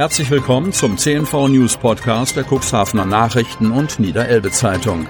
Herzlich 0.00 0.30
willkommen 0.30 0.72
zum 0.72 0.96
CNV 0.96 1.48
News 1.48 1.76
Podcast 1.76 2.34
der 2.34 2.46
Cuxhavener 2.50 3.04
Nachrichten 3.04 3.70
und 3.70 4.00
Niederelbe 4.00 4.50
Zeitung. 4.50 5.06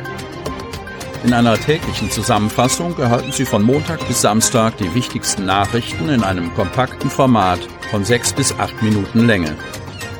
In 1.23 1.33
einer 1.33 1.57
täglichen 1.57 2.11
Zusammenfassung 2.11 2.99
erhalten 2.99 3.31
Sie 3.31 3.45
von 3.45 3.63
Montag 3.63 4.05
bis 4.09 4.21
Samstag 4.21 4.79
die 4.79 4.93
wichtigsten 4.93 5.47
Nachrichten 5.47 6.09
in 6.09 6.25
einem 6.25 6.53
kompakten 6.55 7.09
Format 7.09 7.61
von 7.93 8.05
sechs 8.05 8.33
bis 8.33 8.53
acht 8.59 8.83
Minuten 8.83 9.29
Länge. 9.29 9.57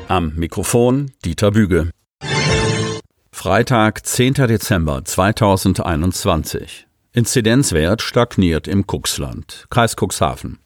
Am 0.07 0.35
Mikrofon 0.35 1.11
Dieter 1.25 1.51
Büge. 1.51 1.89
Freitag, 3.33 4.05
10. 4.05 4.35
Dezember 4.35 5.03
2021. 5.03 6.87
Inzidenzwert 7.11 8.01
stagniert 8.01 8.69
im 8.69 8.85
Cuxland, 8.87 9.65
Kreis 9.69 9.97
Cuxhaven. 9.99 10.60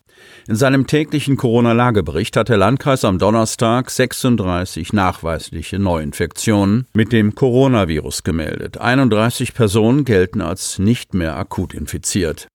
In 0.48 0.56
seinem 0.56 0.88
täglichen 0.88 1.38
Corona-Lagebericht 1.38 2.38
hat 2.38 2.50
der 2.50 2.58
Landkreis 2.58 3.04
am 3.04 3.18
Donnerstag 3.18 3.90
36 3.90 4.94
nachweisliche 4.94 5.80
Neuinfektionen 5.80 6.88
mit 6.94 7.12
dem 7.12 7.36
Coronavirus 7.36 8.24
gemeldet. 8.24 8.78
31 8.78 9.54
Personen 9.54 10.06
gelten 10.06 10.42
als 10.42 10.80
nicht 10.80 11.14
mehr 11.14 11.36
akut 11.36 11.74
infiziert. 11.74 12.48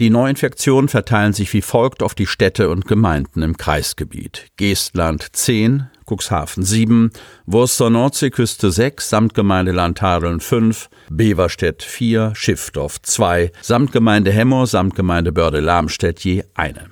Die 0.00 0.10
Neuinfektionen 0.10 0.88
verteilen 0.88 1.32
sich 1.32 1.52
wie 1.52 1.62
folgt 1.62 2.02
auf 2.02 2.14
die 2.14 2.26
Städte 2.26 2.70
und 2.70 2.86
Gemeinden 2.86 3.42
im 3.42 3.56
Kreisgebiet. 3.56 4.48
Geestland 4.56 5.28
10, 5.32 5.88
Cuxhaven 6.06 6.64
7, 6.64 7.10
Wurster 7.46 7.90
Nordseeküste 7.90 8.72
6, 8.72 9.08
Samtgemeinde 9.08 9.72
Landhadeln 9.72 10.40
5, 10.40 10.88
Beverstedt 11.10 11.82
4, 11.82 12.32
Schiffdorf 12.34 13.00
2, 13.02 13.52
Samtgemeinde 13.60 14.32
Hemmer, 14.32 14.66
Samtgemeinde 14.66 15.30
Börde-Lamstedt 15.30 16.20
je 16.20 16.42
eine. 16.54 16.90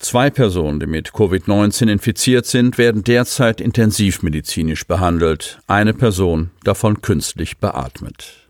Zwei 0.00 0.30
Personen, 0.30 0.80
die 0.80 0.86
mit 0.86 1.10
Covid-19 1.10 1.90
infiziert 1.92 2.46
sind, 2.46 2.78
werden 2.78 3.04
derzeit 3.04 3.60
intensivmedizinisch 3.60 4.86
behandelt, 4.86 5.60
eine 5.66 5.92
Person 5.92 6.50
davon 6.64 7.02
künstlich 7.02 7.58
beatmet. 7.58 8.49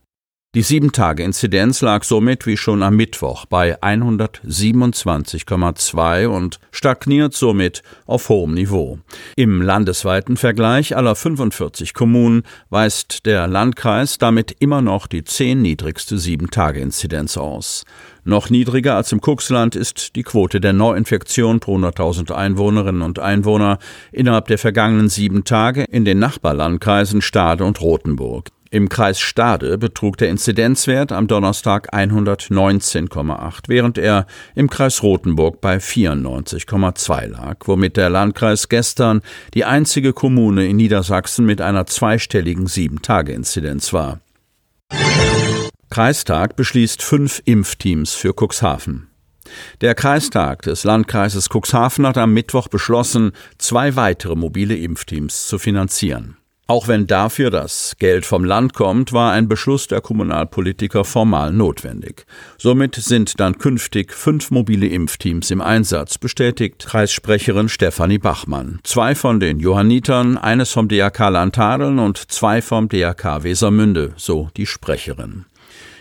Die 0.57 0.65
7-Tage-Inzidenz 0.65 1.81
lag 1.81 2.03
somit 2.03 2.45
wie 2.45 2.57
schon 2.57 2.83
am 2.83 2.97
Mittwoch 2.97 3.47
bei 3.47 3.81
127,2 3.81 6.27
und 6.27 6.59
stagniert 6.73 7.35
somit 7.35 7.85
auf 8.05 8.29
hohem 8.29 8.55
Niveau. 8.55 8.99
Im 9.37 9.63
landesweiten 9.63 10.37
Vergleich 10.37 10.97
aller 10.97 11.15
45 11.15 11.95
Kommunen 11.95 12.43
weist 12.69 13.27
der 13.27 13.47
Landkreis 13.47 14.19
damit 14.19 14.51
immer 14.59 14.83
noch 14.83 15.07
die 15.07 15.23
10 15.23 15.63
niedrigste 15.63 16.17
7-Tage-Inzidenz 16.17 17.37
aus. 17.37 17.85
Noch 18.25 18.51
niedriger 18.51 18.97
als 18.97 19.13
im 19.13 19.21
Kuxland 19.21 19.77
ist 19.77 20.17
die 20.17 20.25
Quote 20.25 20.61
der 20.61 20.73
Neuinfektion 20.73 21.61
pro 21.61 21.77
100.000 21.77 22.33
Einwohnerinnen 22.33 23.03
und 23.03 23.21
Einwohner 23.21 23.79
innerhalb 24.11 24.49
der 24.49 24.59
vergangenen 24.59 25.11
sieben 25.11 25.45
Tage 25.45 25.85
in 25.85 26.05
den 26.05 26.19
Nachbarlandkreisen 26.19 27.23
Stade 27.23 27.65
und 27.65 27.81
Rothenburg. 27.81 28.49
Im 28.73 28.89
Kreis 28.89 29.19
Stade 29.19 29.79
betrug 29.79 30.17
der 30.17 30.29
Inzidenzwert 30.29 31.11
am 31.11 31.27
Donnerstag 31.27 31.93
119,8, 31.93 33.65
während 33.67 33.99
er 33.99 34.27
im 34.55 34.71
Kreis 34.71 35.03
Rothenburg 35.03 35.61
bei 35.61 35.79
94,2 35.79 37.27
lag, 37.27 37.57
womit 37.65 37.97
der 37.97 38.11
Landkreis 38.11 38.69
gestern 38.69 39.23
die 39.55 39.65
einzige 39.65 40.13
Kommune 40.13 40.69
in 40.69 40.77
Niedersachsen 40.77 41.47
mit 41.47 41.61
einer 41.61 41.87
zweistelligen 41.87 42.69
Sieben-Tage-Inzidenz 42.69 43.93
war. 43.93 44.21
Kreistag 45.91 46.55
beschließt 46.55 47.03
fünf 47.03 47.43
Impfteams 47.45 48.15
für 48.15 48.33
Cuxhaven. 48.33 49.09
Der 49.81 49.97
Kreistag 49.97 50.63
des 50.63 50.85
Landkreises 50.85 51.49
Cuxhaven 51.53 52.07
hat 52.07 52.19
am 52.19 52.33
Mittwoch 52.33 52.69
beschlossen, 52.69 53.33
zwei 53.59 53.97
weitere 53.97 54.37
mobile 54.37 54.77
Impfteams 54.77 55.49
zu 55.49 55.59
finanzieren. 55.59 56.37
Auch 56.71 56.87
wenn 56.87 57.09
dafür 57.09 57.51
das 57.51 57.97
Geld 57.99 58.25
vom 58.25 58.45
Land 58.45 58.75
kommt, 58.75 59.13
war 59.13 59.33
ein 59.33 59.49
Beschluss 59.49 59.89
der 59.89 60.01
Kommunalpolitiker 60.01 61.05
formal 61.05 61.53
notwendig. 61.53 62.27
Somit 62.59 62.95
sind 62.95 63.41
dann 63.41 63.59
künftig 63.59 64.13
fünf 64.13 64.53
mobile 64.53 64.87
Impfteams 64.87 65.51
im 65.51 65.63
Einsatz, 65.63 66.17
bestätigt 66.17 66.87
Kreissprecherin 66.87 67.69
Stefanie 67.69 68.19
Bachmann. 68.19 68.79
Zwei 68.85 69.17
von 69.17 69.41
den 69.41 69.59
Johannitern, 69.59 70.39
eines 70.39 70.71
vom 70.71 70.87
DRK 70.87 71.31
Landtadeln 71.31 71.99
und 71.99 72.31
zwei 72.31 72.63
vom 72.63 72.89
DRK 72.89 73.43
Wesermünde, 73.43 74.13
so 74.17 74.49
die 74.57 74.67
Sprecherin. 74.67 75.47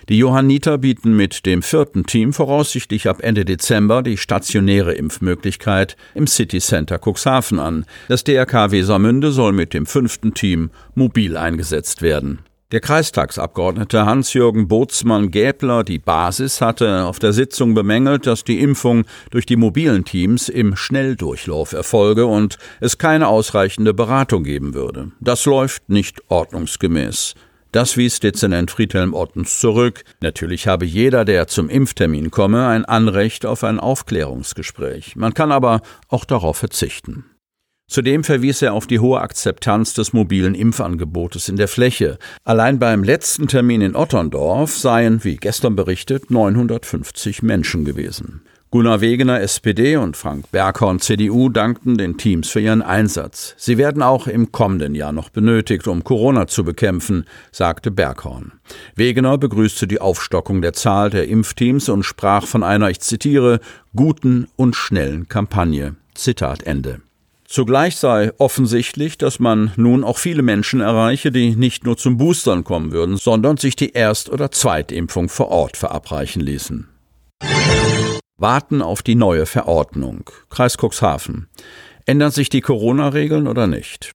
Die 0.10 0.18
Johanniter 0.18 0.80
bieten 0.80 1.16
mit 1.16 1.46
dem 1.46 1.62
vierten 1.62 2.04
Team 2.04 2.34
voraussichtlich 2.34 3.08
ab 3.08 3.20
Ende 3.22 3.46
Dezember 3.46 4.02
die 4.02 4.18
stationäre 4.18 4.94
Impfmöglichkeit 4.94 5.98
im 6.16 6.26
City 6.26 6.60
Center 6.60 6.98
Cuxhaven 6.98 7.60
an. 7.60 7.86
Das 8.08 8.24
DRK 8.24 8.72
Wesermünde 8.72 9.32
soll 9.32 9.54
mit 9.54 9.76
dem 9.76 9.86
fünften 9.86 10.34
Team 10.34 10.72
mobil 10.96 11.38
eingesetzt 11.38 12.02
werden. 12.02 12.40
Der 12.72 12.80
Kreistagsabgeordnete 12.80 14.06
Hans-Jürgen 14.06 14.68
Bootsmann-Gäbler, 14.68 15.84
die 15.84 16.00
Basis, 16.00 16.60
hatte 16.60 17.06
auf 17.06 17.20
der 17.20 17.34
Sitzung 17.34 17.76
bemängelt, 17.76 18.26
dass 18.26 18.44
die 18.44 18.62
Impfung 18.62 19.06
durch 19.30 19.46
die 19.46 19.58
mobilen 19.58 20.06
Teams 20.06 20.50
im 20.50 20.76
Schnelldurchlauf 20.76 21.74
erfolge 21.74 22.26
und 22.26 22.58
es 22.80 22.98
keine 22.98 23.28
ausreichende 23.28 23.94
Beratung 23.94 24.44
geben 24.44 24.74
würde. 24.74 25.12
Das 25.20 25.46
läuft 25.46 25.90
nicht 25.90 26.22
ordnungsgemäß. 26.30 27.36
Das 27.72 27.98
wies 27.98 28.20
Dezernent 28.20 28.72
Friedhelm 28.72 29.14
Ottens 29.14 29.60
zurück. 29.60 30.04
Natürlich 30.22 30.68
habe 30.68 30.86
jeder, 30.86 31.24
der 31.24 31.48
zum 31.48 31.70
Impftermin 31.70 32.32
komme, 32.32 32.66
ein 32.66 32.84
Anrecht 32.84 33.46
auf 33.46 33.64
ein 33.64 33.80
Aufklärungsgespräch. 33.80 35.16
Man 35.16 35.36
kann 35.36 35.52
aber 35.52 35.82
auch 36.08 36.26
darauf 36.26 36.58
verzichten. 36.58 37.26
Zudem 37.88 38.24
verwies 38.24 38.62
er 38.62 38.74
auf 38.74 38.88
die 38.88 39.00
hohe 39.00 39.20
Akzeptanz 39.20 39.94
des 39.94 40.14
mobilen 40.14 40.56
Impfangebotes 40.56 41.50
in 41.50 41.58
der 41.58 41.68
Fläche. 41.68 42.18
Allein 42.44 42.80
beim 42.80 43.04
letzten 43.04 43.48
Termin 43.48 43.82
in 43.82 43.96
Otterndorf 43.96 44.76
seien, 44.76 45.24
wie 45.24 45.38
gestern 45.38 45.76
berichtet, 45.76 46.30
950 46.32 47.44
Menschen 47.44 47.86
gewesen. 47.86 48.42
Gunnar 48.72 49.02
Wegener, 49.02 49.42
SPD 49.42 49.96
und 49.96 50.16
Frank 50.16 50.52
Berghorn, 50.52 51.00
CDU, 51.00 51.50
dankten 51.50 51.98
den 51.98 52.18
Teams 52.18 52.50
für 52.50 52.60
ihren 52.60 52.84
Einsatz. 52.84 53.56
Sie 53.58 53.80
werden 53.80 54.04
auch 54.04 54.28
im 54.28 54.52
kommenden 54.52 54.94
Jahr 54.94 55.12
noch 55.12 55.30
benötigt, 55.30 55.88
um 55.88 56.04
Corona 56.04 56.46
zu 56.46 56.64
bekämpfen, 56.64 57.26
sagte 57.52 57.90
Berghorn. 57.90 58.52
Wegener 58.94 59.40
begrüßte 59.40 59.88
die 59.88 60.00
Aufstockung 60.00 60.62
der 60.62 60.74
Zahl 60.74 61.10
der 61.10 61.28
Impfteams 61.28 61.90
und 61.90 62.04
sprach 62.04 62.46
von 62.46 62.62
einer, 62.62 62.92
ich 62.92 63.00
zitiere, 63.00 63.60
guten 63.96 64.48
und 64.56 64.76
schnellen 64.76 65.28
Kampagne. 65.28 65.96
Zitat 66.14 66.62
Ende. 66.62 67.02
Zugleich 67.46 67.96
sei 67.96 68.34
offensichtlich, 68.38 69.18
dass 69.18 69.40
man 69.40 69.72
nun 69.78 70.04
auch 70.04 70.20
viele 70.20 70.44
Menschen 70.44 70.80
erreiche, 70.80 71.32
die 71.32 71.56
nicht 71.56 71.86
nur 71.86 71.98
zum 71.98 72.18
Boostern 72.18 72.64
kommen 72.64 72.92
würden, 72.92 73.18
sondern 73.18 73.58
sich 73.58 73.76
die 73.76 73.94
Erst- 73.94 74.30
oder 74.30 74.52
Zweitimpfung 74.52 75.28
vor 75.28 75.48
Ort 75.48 75.76
verabreichen 75.76 76.44
ließen 76.44 76.88
warten 78.40 78.82
auf 78.82 79.04
die 79.04 79.16
neue 79.16 79.46
Verordnung. 79.46 80.30
Kreis 80.50 80.78
Cuxhaven. 80.78 81.48
Ändern 82.06 82.32
sich 82.32 82.50
die 82.50 82.62
Corona-Regeln 82.62 83.48
oder 83.48 83.68
nicht? 83.68 84.12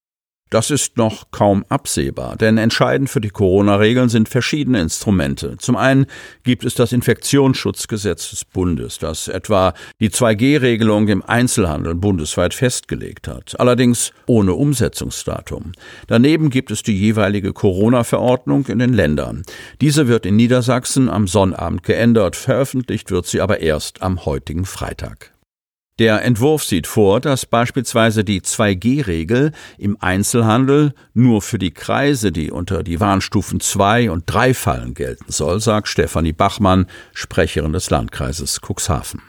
Das 0.55 0.71
ist 0.71 0.97
noch 0.99 1.33
kaum 1.33 1.65
absehbar, 1.69 2.37
denn 2.37 2.59
entscheidend 2.59 3.11
für 3.11 3.21
die 3.21 3.31
Corona-Regeln 3.31 4.09
sind 4.09 4.29
verschiedene 4.29 4.81
Instrumente. 4.81 5.57
Zum 5.59 5.75
einen 5.75 6.07
gibt 6.45 6.65
es 6.65 6.77
das 6.77 6.93
Infektionsschutzgesetz 6.93 8.31
des 8.31 8.45
Bundes, 8.45 8.99
das 8.99 9.27
etwa 9.27 9.75
die 9.99 10.11
2G-Regelung 10.11 11.09
im 11.09 11.25
Einzelhandel 11.25 11.97
bundesweit 11.97 12.55
festgelegt 12.55 13.27
hat, 13.27 13.59
allerdings 13.59 14.13
ohne 14.27 14.55
Umsetzungsdatum. 14.55 15.73
Daneben 16.07 16.51
gibt 16.51 16.71
es 16.71 16.85
die 16.85 16.97
jeweilige 16.97 17.53
Corona-Verordnung 17.53 18.67
in 18.69 18.79
den 18.79 18.93
Ländern. 18.93 19.43
Diese 19.81 20.07
wird 20.07 20.25
in 20.25 20.37
Niedersachsen 20.37 21.11
am 21.11 21.27
Sonnabend 21.27 21.83
geändert, 21.83 22.37
veröffentlicht 22.37 23.11
wird 23.11 23.27
sie 23.27 23.41
aber 23.41 23.59
erst 23.59 24.03
am 24.03 24.25
heutigen 24.25 24.67
Freitag. 24.67 25.34
Der 26.01 26.25
Entwurf 26.25 26.65
sieht 26.65 26.89
vor, 26.89 27.21
dass 27.21 27.47
beispielsweise 27.47 28.25
die 28.25 28.41
2G-Regel 28.41 29.53
im 29.79 29.97
Einzelhandel 30.01 30.93
nur 31.13 31.41
für 31.41 31.59
die 31.59 31.71
Kreise, 31.71 32.33
die 32.33 32.51
unter 32.51 32.83
die 32.83 32.99
Warnstufen 32.99 33.61
2 33.61 34.11
und 34.11 34.25
3 34.27 34.55
fallen, 34.55 34.95
gelten 34.95 35.31
soll, 35.31 35.61
sagt 35.61 35.87
Stefanie 35.87 36.33
Bachmann, 36.33 36.87
Sprecherin 37.13 37.73
des 37.73 37.91
Landkreises 37.91 38.61
Cuxhaven. 38.61 39.23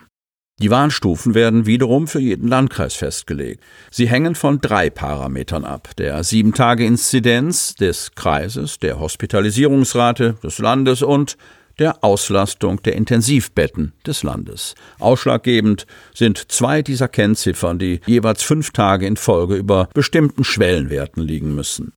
Die 0.60 0.72
Warnstufen 0.72 1.36
werden 1.36 1.68
wiederum 1.68 2.07
für 2.07 2.22
jeden 2.22 2.48
Landkreis 2.48 2.95
festgelegt. 2.95 3.62
Sie 3.92 4.10
hängen 4.10 4.34
von 4.34 4.60
drei 4.60 4.90
Parametern 4.90 5.66
ab. 5.66 5.90
Der 5.98 6.24
7-Tage-Inzidenz 6.24 7.75
des 7.75 8.16
Kreises, 8.16 8.80
der 8.80 9.00
Hospitalisierungsrate 9.00 10.38
des 10.42 10.57
Landes 10.57 11.04
und 11.04 11.38
der 11.80 12.04
Auslastung 12.04 12.81
der 12.83 12.95
Intensivbetten 12.95 13.94
des 14.06 14.24
Landes. 14.24 14.75
Ausschlaggebend 15.00 15.86
sind 16.13 16.51
zwei 16.51 16.81
dieser 16.81 17.07
Kennziffern, 17.07 17.80
die 17.80 18.01
jeweils 18.06 18.44
fünf 18.44 18.72
Tage 18.72 19.06
in 19.07 19.18
Folge 19.18 19.56
über 19.56 19.89
bestimmten 19.94 20.44
Schwellenwerten 20.44 21.24
liegen 21.24 21.56
müssen. 21.56 21.94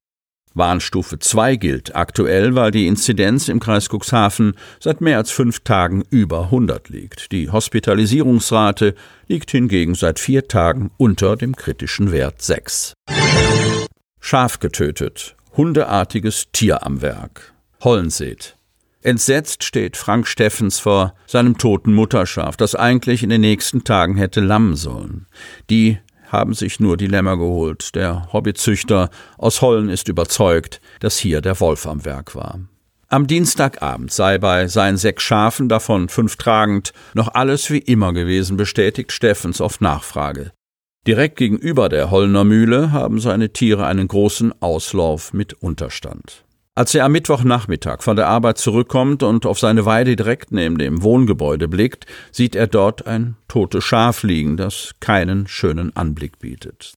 Warnstufe 0.54 1.19
2 1.19 1.56
gilt 1.56 1.94
aktuell, 1.94 2.54
weil 2.54 2.70
die 2.70 2.86
Inzidenz 2.86 3.48
im 3.48 3.60
Kreis 3.60 3.88
Cuxhaven 3.88 4.54
seit 4.80 5.00
mehr 5.00 5.16
als 5.16 5.30
fünf 5.30 5.60
Tagen 5.60 6.02
über 6.10 6.44
100 6.44 6.88
liegt. 6.88 7.32
Die 7.32 7.50
Hospitalisierungsrate 7.50 8.94
liegt 9.28 9.50
hingegen 9.50 9.94
seit 9.94 10.19
vier 10.19 10.48
Tagen 10.48 10.90
unter 10.96 11.36
dem 11.36 11.54
kritischen 11.54 12.10
Wert 12.12 12.42
6. 12.42 12.94
Schaf 14.20 14.58
getötet. 14.58 15.36
Hundeartiges 15.56 16.48
Tier 16.52 16.84
am 16.84 17.02
Werk. 17.02 17.54
Hollenseet. 17.81 18.57
Entsetzt 19.02 19.62
steht 19.62 19.96
Frank 19.96 20.26
Steffens 20.26 20.80
vor 20.80 21.14
seinem 21.26 21.56
toten 21.56 21.94
Mutterschaf, 21.94 22.56
das 22.56 22.74
eigentlich 22.74 23.22
in 23.22 23.30
den 23.30 23.40
nächsten 23.40 23.84
Tagen 23.84 24.16
hätte 24.16 24.40
lammen 24.40 24.74
sollen. 24.74 25.26
Die 25.70 25.98
haben 26.26 26.52
sich 26.52 26.80
nur 26.80 26.96
die 26.96 27.06
Lämmer 27.06 27.36
geholt. 27.36 27.94
Der 27.94 28.32
Hobbyzüchter 28.32 29.10
aus 29.38 29.62
Hollen 29.62 29.88
ist 29.88 30.08
überzeugt, 30.08 30.80
dass 31.00 31.16
hier 31.16 31.40
der 31.40 31.58
Wolf 31.60 31.86
am 31.86 32.04
Werk 32.04 32.34
war. 32.34 32.60
Am 33.08 33.26
Dienstagabend 33.26 34.12
sei 34.12 34.36
bei 34.36 34.66
seinen 34.68 34.98
sechs 34.98 35.22
Schafen, 35.22 35.68
davon 35.68 36.10
fünf 36.10 36.36
tragend, 36.36 36.92
noch 37.14 37.28
alles 37.34 37.70
wie 37.70 37.78
immer 37.78 38.12
gewesen, 38.12 38.58
bestätigt 38.58 39.12
Steffens 39.12 39.62
auf 39.62 39.80
Nachfrage. 39.80 40.52
Direkt 41.06 41.36
gegenüber 41.36 41.88
der 41.88 42.10
Hollner 42.10 42.44
Mühle 42.44 42.92
haben 42.92 43.18
seine 43.18 43.50
Tiere 43.52 43.86
einen 43.86 44.08
großen 44.08 44.60
Auslauf 44.60 45.32
mit 45.32 45.54
Unterstand. 45.54 46.44
Als 46.78 46.94
er 46.94 47.04
am 47.04 47.10
Mittwochnachmittag 47.10 48.04
von 48.04 48.14
der 48.14 48.28
Arbeit 48.28 48.56
zurückkommt 48.56 49.25
und 49.25 49.46
auf 49.46 49.58
seine 49.58 49.84
Weide 49.84 50.14
direkt 50.14 50.52
neben 50.52 50.78
dem 50.78 51.02
Wohngebäude 51.02 51.66
blickt, 51.66 52.06
sieht 52.30 52.54
er 52.54 52.69
dort 52.69 53.04
ein 53.04 53.34
totes 53.48 53.82
Schaf 53.82 54.22
liegen, 54.22 54.56
das 54.56 54.94
keinen 55.00 55.48
schönen 55.48 55.96
Anblick 55.96 56.38
bietet. 56.38 56.92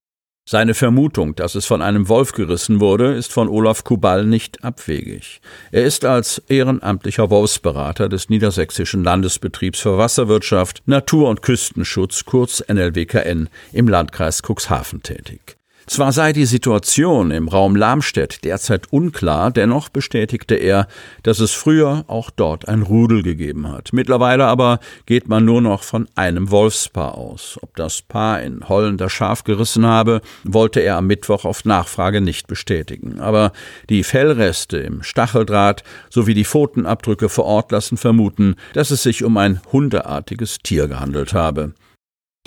Seine 0.47 0.75
Vermutung, 0.75 1.33
dass 1.33 1.55
es 1.55 1.65
von 1.65 1.81
einem 1.81 2.09
Wolf 2.09 2.33
gerissen 2.33 2.79
wurde, 2.79 3.15
ist 3.15 3.33
von 3.33 3.49
Olaf 3.49 3.83
Kubal 3.83 4.23
nicht 4.23 4.63
abwegig. 4.63 5.41
Er 5.71 5.83
ist 5.83 6.05
als 6.05 6.37
ehrenamtlicher 6.47 7.31
Wolfsberater 7.31 8.07
des 8.07 8.29
Niedersächsischen 8.29 9.03
Landesbetriebs 9.03 9.79
für 9.79 9.97
Wasserwirtschaft, 9.97 10.83
Natur- 10.85 11.27
und 11.27 11.41
Küstenschutz, 11.41 12.25
kurz 12.25 12.63
NLWKN, 12.71 13.49
im 13.73 13.87
Landkreis 13.87 14.43
Cuxhaven 14.43 15.01
tätig. 15.01 15.57
Zwar 15.87 16.11
sei 16.11 16.31
die 16.31 16.45
Situation 16.45 17.31
im 17.31 17.47
Raum 17.47 17.75
Lamstedt 17.75 18.43
derzeit 18.43 18.93
unklar, 18.93 19.51
dennoch 19.51 19.89
bestätigte 19.89 20.55
er, 20.55 20.87
dass 21.23 21.39
es 21.39 21.51
früher 21.51 22.05
auch 22.07 22.29
dort 22.29 22.67
ein 22.67 22.83
Rudel 22.83 23.23
gegeben 23.23 23.67
hat. 23.67 23.91
Mittlerweile 23.91 24.45
aber 24.45 24.79
geht 25.05 25.27
man 25.27 25.43
nur 25.43 25.61
noch 25.61 25.83
von 25.83 26.07
einem 26.15 26.51
Wolfspaar 26.51 27.15
aus. 27.15 27.57
Ob 27.61 27.75
das 27.75 28.01
Paar 28.01 28.41
in 28.41 28.69
Hollen 28.69 28.97
das 28.97 29.11
Schaf 29.11 29.43
gerissen 29.43 29.85
habe, 29.85 30.21
wollte 30.43 30.79
er 30.81 30.97
am 30.97 31.07
Mittwoch 31.07 31.45
auf 31.45 31.65
Nachfrage 31.65 32.21
nicht 32.21 32.47
bestätigen. 32.47 33.19
Aber 33.19 33.51
die 33.89 34.03
Fellreste 34.03 34.77
im 34.77 35.03
Stacheldraht 35.03 35.83
sowie 36.09 36.35
die 36.35 36.45
Pfotenabdrücke 36.45 37.27
vor 37.27 37.45
Ort 37.45 37.71
lassen 37.71 37.97
vermuten, 37.97 38.55
dass 38.73 38.91
es 38.91 39.03
sich 39.03 39.23
um 39.23 39.35
ein 39.37 39.61
hundeartiges 39.71 40.59
Tier 40.59 40.87
gehandelt 40.87 41.33
habe. 41.33 41.73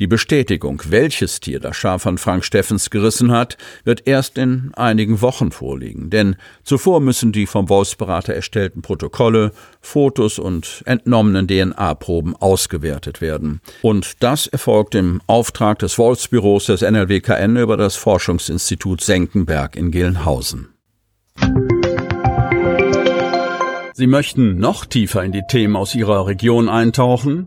Die 0.01 0.09
Bestätigung, 0.09 0.83
welches 0.89 1.39
Tier 1.39 1.61
das 1.61 1.77
Schaf 1.77 2.03
von 2.03 2.19
Frank 2.19 2.45
Steffens 2.45 2.91
gerissen 2.91 3.31
hat, 3.31 3.57
wird 3.85 4.09
erst 4.09 4.39
in 4.39 4.73
einigen 4.75 5.23
Wochen 5.23 5.53
vorliegen, 5.53 6.11
denn 6.11 6.35
zuvor 6.65 6.99
müssen 6.99 7.31
die 7.31 7.47
vom 7.47 7.69
Wolfsberater 7.69 8.35
erstellten 8.35 8.83
Protokolle, 8.83 9.53
Fotos 9.81 10.41
und 10.41 10.83
entnommenen 10.87 11.47
DNA-Proben 11.47 12.35
ausgewertet 12.35 13.21
werden. 13.21 13.61
Und 13.83 14.21
das 14.25 14.49
erfolgt 14.49 14.97
im 14.97 15.23
Auftrag 15.29 15.79
des 15.79 15.97
Wolfsbüros 15.97 16.67
des 16.67 16.81
NLWKN 16.81 17.57
über 17.57 17.77
das 17.77 17.95
Forschungsinstitut 17.95 19.01
Senckenberg 19.01 19.77
in 19.77 19.93
Gelnhausen. 19.93 20.71
Sie 23.93 24.09
möchten 24.09 24.59
noch 24.59 24.87
tiefer 24.87 25.23
in 25.23 25.31
die 25.31 25.45
Themen 25.49 25.77
aus 25.77 25.95
Ihrer 25.95 26.27
Region 26.27 26.69
eintauchen? 26.69 27.47